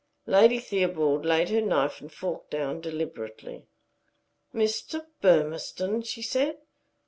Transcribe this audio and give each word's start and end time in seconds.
Lady 0.25 0.57
Theobald 0.57 1.27
laid 1.27 1.49
her 1.49 1.61
knife 1.61 2.01
and 2.01 2.11
fork 2.11 2.49
down 2.49 2.81
deliberately. 2.81 3.67
"Mr. 4.51 5.05
Burmistone?" 5.21 6.01
she 6.01 6.23
said. 6.23 6.57